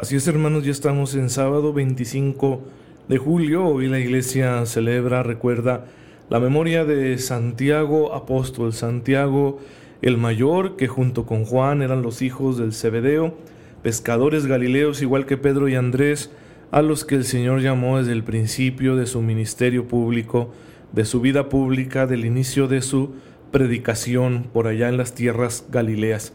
[0.00, 2.62] Así es, hermanos, ya estamos en sábado 25
[3.06, 3.66] de julio.
[3.66, 5.84] Hoy la iglesia celebra, recuerda
[6.30, 9.58] la memoria de Santiago apóstol, Santiago
[10.00, 13.36] el mayor, que junto con Juan eran los hijos del Zebedeo,
[13.82, 16.30] pescadores galileos igual que Pedro y Andrés,
[16.70, 20.50] a los que el Señor llamó desde el principio de su ministerio público,
[20.92, 23.16] de su vida pública, del inicio de su
[23.50, 26.32] predicación por allá en las tierras galileas.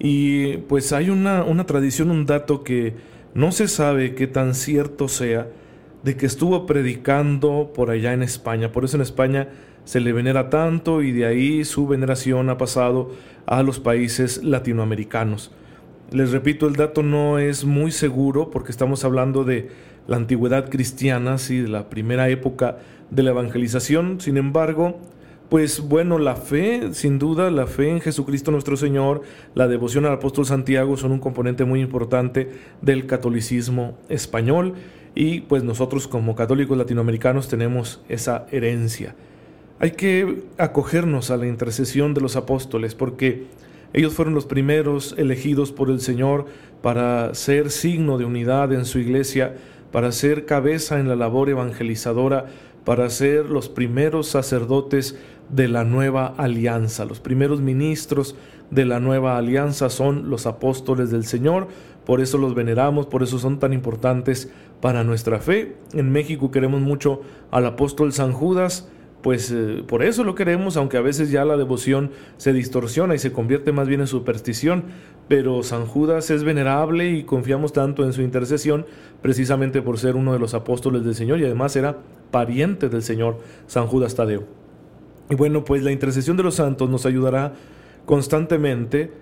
[0.00, 2.94] Y pues hay una, una tradición, un dato que
[3.34, 5.48] no se sabe qué tan cierto sea,
[6.02, 8.72] de que estuvo predicando por allá en España.
[8.72, 9.48] Por eso en España
[9.84, 13.10] se le venera tanto y de ahí su veneración ha pasado
[13.46, 15.52] a los países latinoamericanos.
[16.10, 19.68] Les repito, el dato no es muy seguro porque estamos hablando de
[20.06, 22.78] la antigüedad cristiana, sí, de la primera época
[23.10, 24.20] de la evangelización.
[24.20, 24.98] Sin embargo,
[25.50, 29.22] pues bueno, la fe, sin duda, la fe en Jesucristo nuestro Señor,
[29.54, 34.74] la devoción al apóstol Santiago son un componente muy importante del catolicismo español
[35.14, 39.16] y pues nosotros como católicos latinoamericanos tenemos esa herencia.
[39.80, 43.46] Hay que acogernos a la intercesión de los apóstoles porque
[43.92, 46.46] ellos fueron los primeros elegidos por el Señor
[46.80, 49.56] para ser signo de unidad en su iglesia,
[49.90, 52.46] para ser cabeza en la labor evangelizadora,
[52.84, 57.04] para ser los primeros sacerdotes de la nueva alianza.
[57.04, 58.36] Los primeros ministros
[58.70, 61.68] de la nueva alianza son los apóstoles del Señor,
[62.06, 65.76] por eso los veneramos, por eso son tan importantes para nuestra fe.
[65.92, 67.20] En México queremos mucho
[67.50, 68.88] al apóstol San Judas,
[69.22, 73.18] pues eh, por eso lo queremos, aunque a veces ya la devoción se distorsiona y
[73.18, 74.84] se convierte más bien en superstición,
[75.28, 78.86] pero San Judas es venerable y confiamos tanto en su intercesión
[79.20, 81.98] precisamente por ser uno de los apóstoles del Señor y además era
[82.30, 84.44] pariente del Señor San Judas Tadeo.
[85.30, 87.54] Y bueno, pues la intercesión de los santos nos ayudará
[88.04, 89.12] constantemente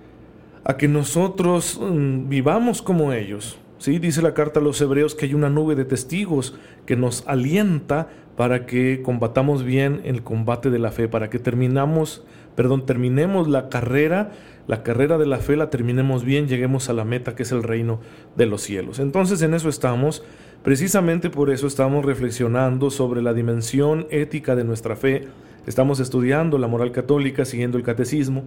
[0.65, 3.59] a que nosotros mm, vivamos como ellos.
[3.79, 3.99] ¿sí?
[3.99, 6.55] Dice la carta a los hebreos que hay una nube de testigos
[6.87, 12.25] que nos alienta para que combatamos bien el combate de la fe, para que terminamos,
[12.59, 14.33] perdón, terminemos la carrera,
[14.67, 17.63] la carrera de la fe la terminemos bien, lleguemos a la meta que es el
[17.63, 18.01] reino
[18.37, 18.99] de los cielos.
[18.99, 20.25] Entonces en eso estamos,
[20.65, 25.29] precisamente por eso estamos reflexionando sobre la dimensión ética de nuestra fe
[25.69, 28.43] Estamos estudiando la moral católica siguiendo el catecismo,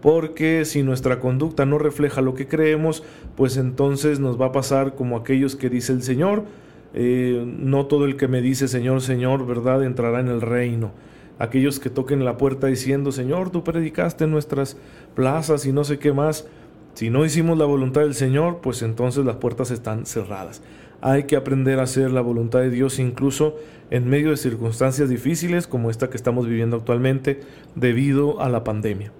[0.00, 3.04] porque si nuestra conducta no refleja lo que creemos,
[3.36, 6.44] pues entonces nos va a pasar como aquellos que dice el Señor,
[6.94, 10.92] eh, no todo el que me dice Señor, Señor, ¿verdad?, entrará en el reino.
[11.38, 14.76] Aquellos que toquen la puerta diciendo, Señor, tú predicaste en nuestras
[15.14, 16.46] plazas y no sé qué más,
[16.94, 20.62] si no hicimos la voluntad del Señor, pues entonces las puertas están cerradas.
[21.00, 23.56] Hay que aprender a hacer la voluntad de Dios incluso
[23.90, 27.40] en medio de circunstancias difíciles como esta que estamos viviendo actualmente
[27.74, 29.12] debido a la pandemia.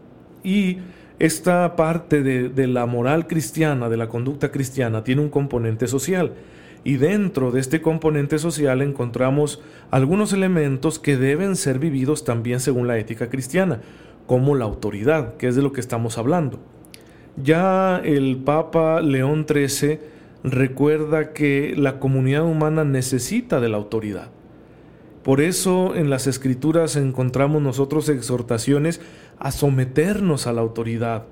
[0.45, 0.79] Y
[1.19, 6.33] esta parte de, de la moral cristiana, de la conducta cristiana, tiene un componente social.
[6.85, 12.87] Y dentro de este componente social encontramos algunos elementos que deben ser vividos también según
[12.87, 13.81] la ética cristiana,
[14.27, 16.61] como la autoridad, que es de lo que estamos hablando.
[17.43, 19.99] Ya el Papa León XIII
[20.45, 24.29] recuerda que la comunidad humana necesita de la autoridad.
[25.25, 29.01] Por eso en las escrituras encontramos nosotros exhortaciones
[29.39, 31.25] a someternos a la autoridad.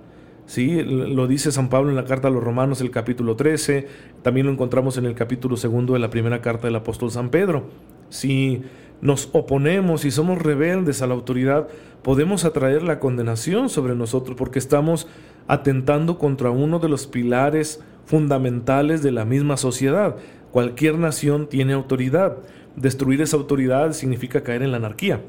[0.47, 0.83] ¿Sí?
[0.83, 3.87] Lo dice San Pablo en la carta a los Romanos, el capítulo 13,
[4.23, 7.69] también lo encontramos en el capítulo segundo de la primera carta del apóstol San Pedro.
[8.11, 8.63] Si
[9.01, 11.69] nos oponemos y somos rebeldes a la autoridad,
[12.03, 15.09] podemos atraer la condenación sobre nosotros porque estamos
[15.49, 20.17] atentando contra uno de los pilares fundamentales de la misma sociedad.
[20.51, 22.37] Cualquier nación tiene autoridad.
[22.77, 25.21] Destruir esa autoridad significa caer en la anarquía.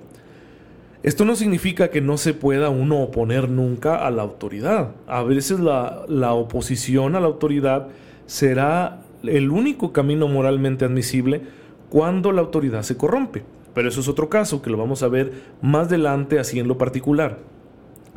[1.04, 4.92] Esto no significa que no se pueda uno oponer nunca a la autoridad.
[5.06, 7.90] A veces la, la oposición a la autoridad
[8.26, 11.42] será el único camino moralmente admisible
[11.90, 13.44] cuando la autoridad se corrompe.
[13.74, 16.78] Pero eso es otro caso que lo vamos a ver más adelante así en lo
[16.78, 17.40] particular.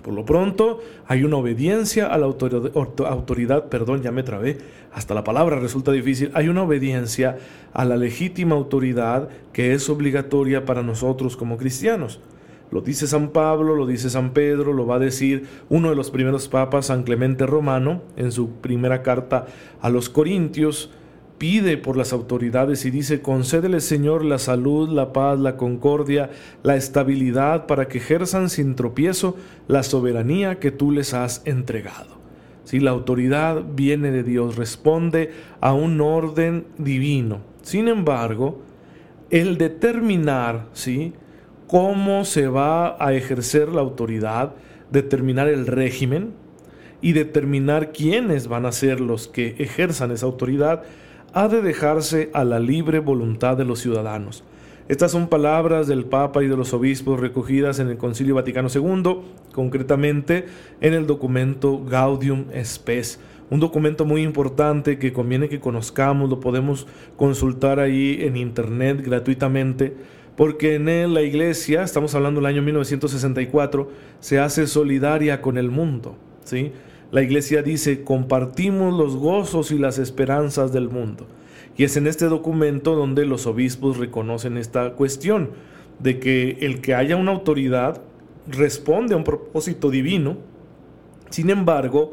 [0.04, 0.78] Por lo pronto,
[1.08, 4.58] hay una obediencia a la autoridad, perdón, ya me trabé,
[4.92, 7.38] hasta la palabra resulta difícil, hay una obediencia
[7.72, 12.20] a la legítima autoridad que es obligatoria para nosotros como cristianos.
[12.70, 16.10] Lo dice San Pablo, lo dice San Pedro, lo va a decir uno de los
[16.10, 19.46] primeros papas, San Clemente Romano, en su primera carta
[19.80, 20.90] a los Corintios,
[21.38, 26.30] pide por las autoridades y dice, concédele Señor la salud, la paz, la concordia,
[26.62, 29.36] la estabilidad para que ejerzan sin tropiezo
[29.68, 32.16] la soberanía que tú les has entregado.
[32.64, 35.30] Si la autoridad viene de Dios, responde
[35.60, 37.40] a un orden divino.
[37.62, 38.60] Sin embargo,
[39.30, 41.12] el determinar, ¿sí?
[41.66, 44.52] Cómo se va a ejercer la autoridad,
[44.90, 46.32] determinar el régimen
[47.00, 50.82] y determinar quiénes van a ser los que ejerzan esa autoridad,
[51.32, 54.44] ha de dejarse a la libre voluntad de los ciudadanos.
[54.88, 59.18] Estas son palabras del Papa y de los obispos recogidas en el Concilio Vaticano II,
[59.52, 60.46] concretamente
[60.80, 63.18] en el documento Gaudium Spes,
[63.50, 66.86] un documento muy importante que conviene que conozcamos, lo podemos
[67.16, 69.94] consultar ahí en internet gratuitamente
[70.36, 73.90] porque en él la iglesia, estamos hablando del año 1964,
[74.20, 76.16] se hace solidaria con el mundo.
[76.44, 76.72] ¿sí?
[77.10, 81.26] La iglesia dice, compartimos los gozos y las esperanzas del mundo.
[81.76, 85.50] Y es en este documento donde los obispos reconocen esta cuestión,
[85.98, 88.02] de que el que haya una autoridad
[88.46, 90.36] responde a un propósito divino,
[91.30, 92.12] sin embargo,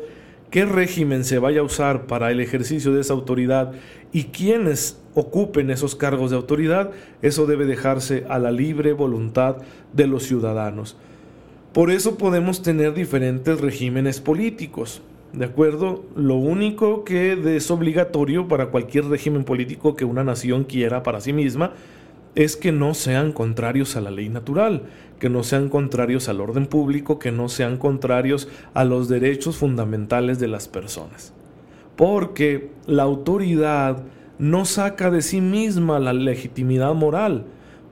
[0.50, 3.74] qué régimen se vaya a usar para el ejercicio de esa autoridad
[4.12, 9.58] y quiénes ocupen esos cargos de autoridad, eso debe dejarse a la libre voluntad
[9.94, 10.98] de los ciudadanos.
[11.74, 15.02] Por eso podemos tener diferentes regímenes políticos.
[15.34, 16.04] ¿De acuerdo?
[16.16, 21.34] Lo único que es obligatorio para cualquier régimen político que una nación quiera para sí
[21.34, 21.74] misma
[22.36, 24.84] es que no sean contrarios a la ley natural,
[25.20, 30.40] que no sean contrarios al orden público, que no sean contrarios a los derechos fundamentales
[30.40, 31.34] de las personas.
[31.96, 34.04] Porque la autoridad
[34.40, 37.46] no saca de sí misma la legitimidad moral.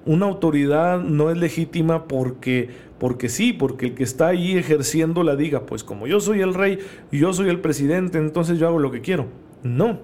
[0.06, 5.36] Una autoridad no es legítima porque, porque sí, porque el que está ahí ejerciendo la
[5.36, 6.80] diga, pues como yo soy el rey
[7.12, 9.28] yo soy el presidente, entonces yo hago lo que quiero.
[9.64, 10.00] No.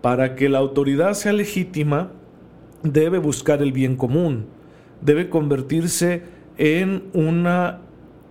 [0.00, 2.10] Para que la autoridad sea legítima,
[2.82, 4.46] debe buscar el bien común,
[5.00, 6.22] debe convertirse
[6.58, 7.80] en una,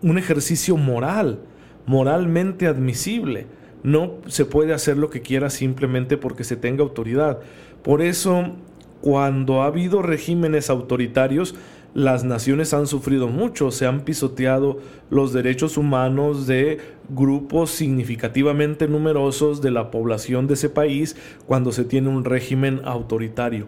[0.01, 1.39] un ejercicio moral,
[1.85, 3.47] moralmente admisible.
[3.85, 7.37] No se puede hacer lo que quiera simplemente porque se tenga autoridad.
[7.83, 8.55] Por eso,
[9.01, 11.53] cuando ha habido regímenes autoritarios,
[11.93, 14.79] las naciones han sufrido mucho, se han pisoteado
[15.11, 16.79] los derechos humanos de
[17.09, 21.15] grupos significativamente numerosos de la población de ese país
[21.45, 23.67] cuando se tiene un régimen autoritario.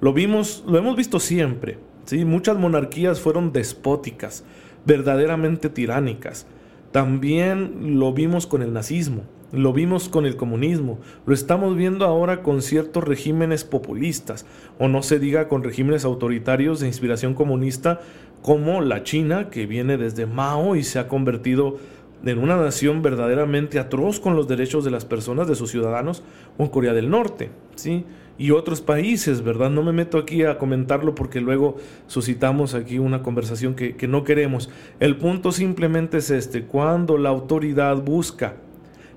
[0.00, 1.76] Lo vimos, lo hemos visto siempre.
[2.04, 2.24] ¿sí?
[2.24, 4.44] Muchas monarquías fueron despóticas,
[4.84, 6.46] verdaderamente tiránicas.
[6.92, 12.42] También lo vimos con el nazismo, lo vimos con el comunismo, lo estamos viendo ahora
[12.42, 14.46] con ciertos regímenes populistas,
[14.78, 18.00] o no se diga con regímenes autoritarios de inspiración comunista
[18.42, 21.78] como la China, que viene desde Mao y se ha convertido
[22.24, 26.22] en una nación verdaderamente atroz con los derechos de las personas, de sus ciudadanos,
[26.56, 28.04] o Corea del Norte, ¿sí?
[28.38, 29.70] y otros países, ¿verdad?
[29.70, 31.76] No me meto aquí a comentarlo porque luego
[32.06, 34.68] suscitamos aquí una conversación que, que no queremos.
[35.00, 38.56] El punto simplemente es este, cuando la autoridad busca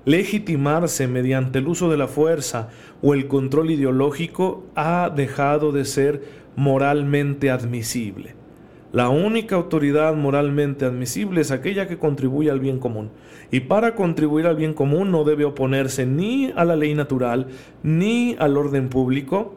[0.04, 2.68] legitimarse mediante el uso de la fuerza
[3.02, 6.22] o el control ideológico, ha dejado de ser
[6.56, 8.34] moralmente admisible.
[8.92, 13.10] La única autoridad moralmente admisible es aquella que contribuye al bien común.
[13.52, 17.46] Y para contribuir al bien común no debe oponerse ni a la ley natural,
[17.84, 19.54] ni al orden público,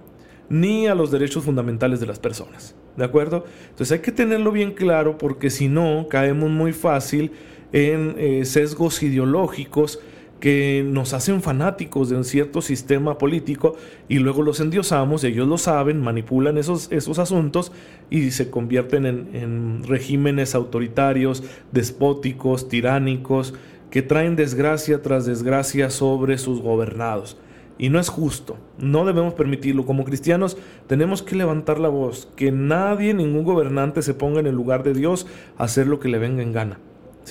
[0.50, 2.76] ni a los derechos fundamentales de las personas.
[2.96, 3.46] ¿De acuerdo?
[3.70, 7.32] Entonces hay que tenerlo bien claro porque si no caemos muy fácil
[7.72, 10.00] en eh, sesgos ideológicos
[10.44, 13.78] que nos hacen fanáticos de un cierto sistema político
[14.10, 17.72] y luego los endiosamos, ellos lo saben, manipulan esos, esos asuntos
[18.10, 23.54] y se convierten en, en regímenes autoritarios, despóticos, tiránicos,
[23.90, 27.38] que traen desgracia tras desgracia sobre sus gobernados.
[27.78, 29.86] Y no es justo, no debemos permitirlo.
[29.86, 30.58] Como cristianos
[30.88, 34.94] tenemos que levantar la voz, que nadie, ningún gobernante se ponga en el lugar de
[34.94, 35.26] Dios
[35.58, 36.80] a hacer lo que le venga en gana.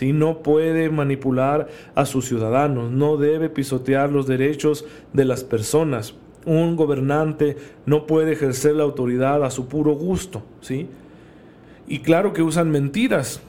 [0.00, 6.14] No puede manipular a sus ciudadanos, no debe pisotear los derechos de las personas.
[6.44, 7.56] Un gobernante
[7.87, 10.42] no puede ejercer la autoridad a su puro gusto.
[10.61, 10.88] ¿sí?
[11.87, 13.40] Y claro que usan mentiras.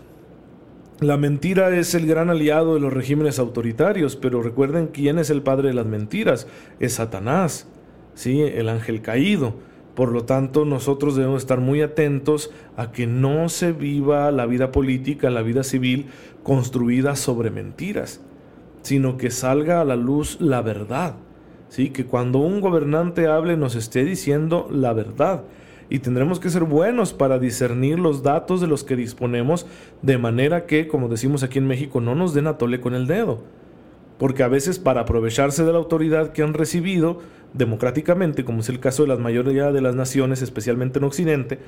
[1.00, 5.42] La mentira es el gran aliado de los regímenes autoritarios, pero recuerden quién es el
[5.42, 6.48] padre de las mentiras.
[6.80, 7.68] Es Satanás,
[8.14, 8.42] ¿sí?
[8.42, 9.56] el ángel caído.
[9.96, 14.72] Por lo tanto, nosotros debemos estar muy atentos a que no se viva la vida
[14.72, 16.08] política, la vida civil
[16.42, 18.22] construida sobre mentiras,
[18.82, 21.16] sino que salga a la luz la verdad.
[21.70, 21.90] ¿sí?
[21.90, 25.44] Que cuando un gobernante hable nos esté diciendo la verdad.
[25.90, 29.68] y tendremos que ser buenos para discernir los datos de los que disponemos
[30.02, 33.06] de manera que, como decimos aquí en México, no nos den a tole con el
[33.06, 33.44] dedo.
[34.18, 37.20] Porque a veces para aprovecharse de la autoridad que han recibido
[37.54, 41.60] democráticamente, como es el caso de la mayoría de las naciones, especialmente en Occidente,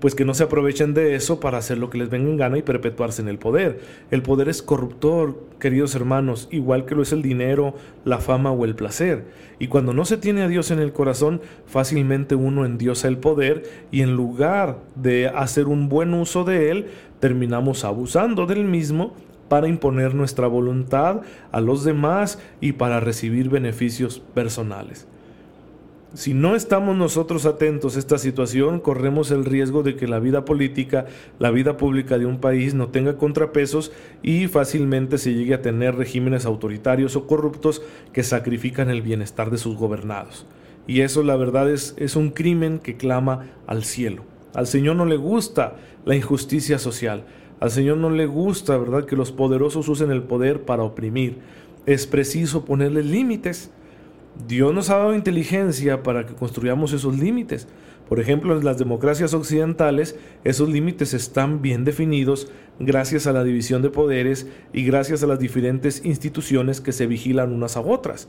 [0.00, 2.58] pues que no se aprovechen de eso para hacer lo que les venga en gana
[2.58, 3.80] y perpetuarse en el poder.
[4.10, 8.64] El poder es corruptor, queridos hermanos, igual que lo es el dinero, la fama o
[8.64, 9.24] el placer.
[9.58, 13.62] Y cuando no se tiene a Dios en el corazón, fácilmente uno endiosa el poder
[13.90, 16.86] y en lugar de hacer un buen uso de él,
[17.20, 19.14] terminamos abusando del mismo
[19.48, 21.22] para imponer nuestra voluntad
[21.52, 25.06] a los demás y para recibir beneficios personales.
[26.14, 30.46] Si no estamos nosotros atentos a esta situación, corremos el riesgo de que la vida
[30.46, 31.04] política,
[31.38, 35.94] la vida pública de un país no tenga contrapesos y fácilmente se llegue a tener
[35.94, 37.82] regímenes autoritarios o corruptos
[38.14, 40.46] que sacrifican el bienestar de sus gobernados.
[40.86, 44.22] Y eso la verdad es, es un crimen que clama al cielo.
[44.54, 45.76] Al Señor no le gusta
[46.06, 47.24] la injusticia social.
[47.60, 51.38] Al Señor no le gusta, ¿verdad?, que los poderosos usen el poder para oprimir.
[51.86, 53.70] Es preciso ponerle límites.
[54.46, 57.66] Dios nos ha dado inteligencia para que construyamos esos límites.
[58.08, 62.48] Por ejemplo, en las democracias occidentales, esos límites están bien definidos
[62.78, 67.52] gracias a la división de poderes y gracias a las diferentes instituciones que se vigilan
[67.52, 68.28] unas a otras.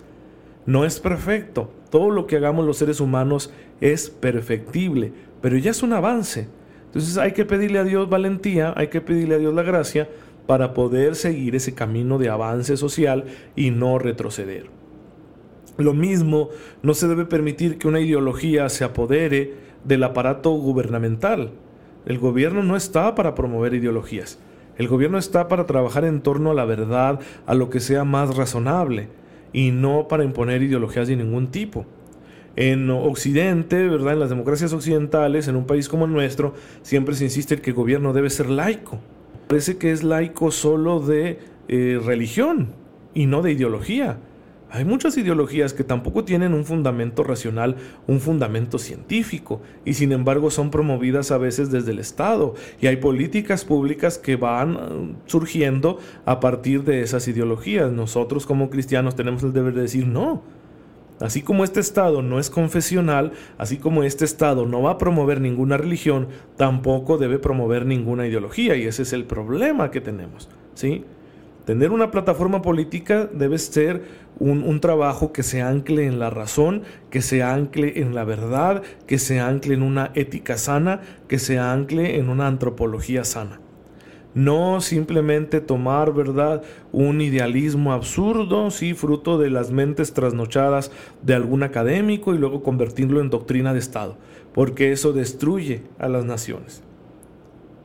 [0.66, 5.84] No es perfecto, todo lo que hagamos los seres humanos es perfectible, pero ya es
[5.84, 6.48] un avance.
[6.88, 10.10] Entonces hay que pedirle a Dios valentía, hay que pedirle a Dios la gracia
[10.48, 13.26] para poder seguir ese camino de avance social
[13.56, 14.68] y no retroceder.
[15.78, 16.50] Lo mismo,
[16.82, 19.54] no se debe permitir que una ideología se apodere
[19.84, 21.52] del aparato gubernamental.
[22.06, 24.40] El gobierno no está para promover ideologías.
[24.78, 28.36] El gobierno está para trabajar en torno a la verdad, a lo que sea más
[28.36, 29.10] razonable,
[29.54, 31.86] y no para imponer ideologías de ningún tipo.
[32.58, 34.14] En Occidente, ¿verdad?
[34.14, 37.76] En las democracias occidentales, en un país como el nuestro, siempre se insiste que el
[37.76, 39.00] gobierno debe ser laico.
[39.48, 42.70] Parece que es laico solo de eh, religión
[43.14, 44.18] y no de ideología.
[44.70, 50.50] Hay muchas ideologías que tampoco tienen un fundamento racional, un fundamento científico, y sin embargo
[50.50, 56.00] son promovidas a veces desde el Estado, y hay políticas públicas que van uh, surgiendo
[56.26, 57.92] a partir de esas ideologías.
[57.92, 60.57] Nosotros como cristianos tenemos el deber de decir no.
[61.20, 65.42] Así como este Estado no es confesional, así como este Estado no va a promover
[65.42, 71.06] ninguna religión, tampoco debe promover ninguna ideología, y ese es el problema que tenemos, ¿sí?
[71.66, 74.04] Tener una plataforma política debe ser
[74.40, 79.18] un, trabajo que se ancle en la razón, que se ancle en la verdad, que
[79.18, 83.60] se ancle en una ética sana, que se ancle en una antropología sana.
[84.38, 90.92] No simplemente tomar, ¿verdad?, un idealismo absurdo, sí, fruto de las mentes trasnochadas
[91.24, 94.16] de algún académico y luego convertirlo en doctrina de Estado,
[94.54, 96.84] porque eso destruye a las naciones.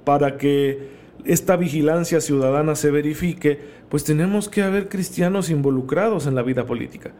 [0.05, 0.91] Para que
[1.25, 7.13] esta vigilancia ciudadana se verifique, pues tenemos que haber cristianos involucrados en la vida política.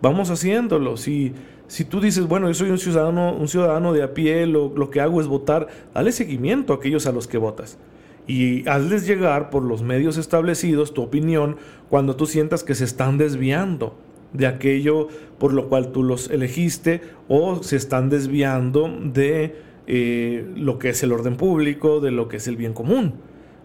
[0.00, 0.96] Vamos haciéndolo.
[0.96, 1.34] Si,
[1.68, 4.90] si tú dices, bueno, yo soy un ciudadano, un ciudadano de a pie, lo, lo
[4.90, 7.78] que hago es votar, dale seguimiento a aquellos a los que votas.
[8.26, 11.56] Y hazles llegar por los medios establecidos tu opinión
[11.88, 13.96] cuando tú sientas que se están desviando
[14.32, 20.78] de aquello por lo cual tú los elegiste o se están desviando de eh, lo
[20.78, 23.14] que es el orden público, de lo que es el bien común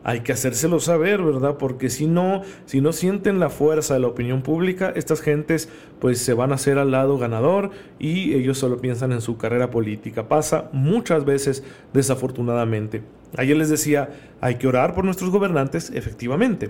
[0.07, 1.57] hay que hacérselo saber, ¿verdad?
[1.57, 5.67] Porque si no, si no sienten la fuerza de la opinión pública, estas gentes
[5.99, 9.69] pues se van a hacer al lado ganador y ellos solo piensan en su carrera
[9.69, 10.29] política.
[10.29, 13.03] Pasa muchas veces desafortunadamente.
[13.35, 14.07] Ayer les decía,
[14.39, 16.69] hay que orar por nuestros gobernantes, efectivamente,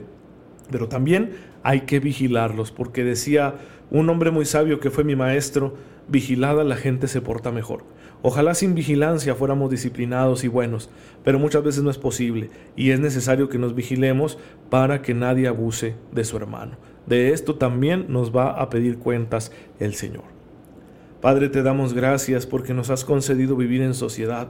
[0.71, 3.53] pero también hay que vigilarlos, porque decía
[3.91, 5.75] un hombre muy sabio que fue mi maestro,
[6.07, 7.83] vigilada la gente se porta mejor.
[8.23, 10.89] Ojalá sin vigilancia fuéramos disciplinados y buenos,
[11.23, 15.47] pero muchas veces no es posible y es necesario que nos vigilemos para que nadie
[15.47, 16.77] abuse de su hermano.
[17.05, 20.23] De esto también nos va a pedir cuentas el Señor.
[21.21, 24.49] Padre, te damos gracias porque nos has concedido vivir en sociedad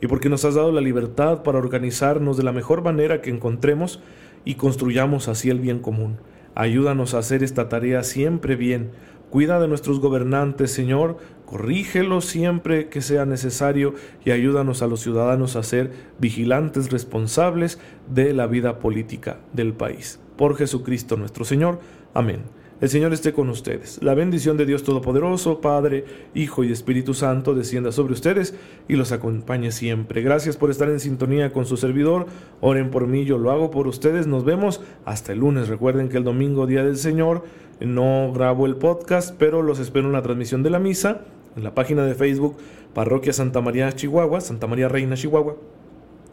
[0.00, 4.00] y porque nos has dado la libertad para organizarnos de la mejor manera que encontremos
[4.44, 6.18] y construyamos así el bien común.
[6.54, 8.90] Ayúdanos a hacer esta tarea siempre bien,
[9.30, 13.94] Cuida de nuestros gobernantes, Señor, corrígelos siempre que sea necesario
[14.24, 20.18] y ayúdanos a los ciudadanos a ser vigilantes responsables de la vida política del país.
[20.36, 21.80] Por Jesucristo nuestro Señor.
[22.14, 22.40] Amén.
[22.80, 23.98] El Señor esté con ustedes.
[24.02, 28.54] La bendición de Dios Todopoderoso, Padre, Hijo y Espíritu Santo, descienda sobre ustedes
[28.86, 30.22] y los acompañe siempre.
[30.22, 32.26] Gracias por estar en sintonía con su servidor.
[32.60, 34.28] Oren por mí, yo lo hago por ustedes.
[34.28, 35.66] Nos vemos hasta el lunes.
[35.66, 37.42] Recuerden que el domingo, Día del Señor,
[37.80, 41.22] no grabo el podcast, pero los espero en la transmisión de la misa
[41.58, 42.56] en la página de Facebook
[42.94, 45.56] Parroquia Santa María Chihuahua, Santa María Reina Chihuahua,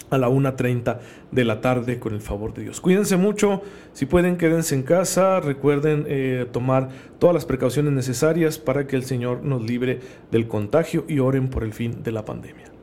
[0.09, 0.99] a la 1.30
[1.31, 2.79] de la tarde con el favor de Dios.
[2.79, 3.61] Cuídense mucho,
[3.93, 9.03] si pueden quédense en casa, recuerden eh, tomar todas las precauciones necesarias para que el
[9.03, 9.99] Señor nos libre
[10.31, 12.75] del contagio y oren por el fin de la pandemia.